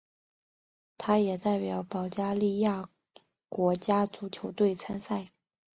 [0.97, 2.89] 他也代表保加利亚
[3.49, 5.27] 国家足球队参赛。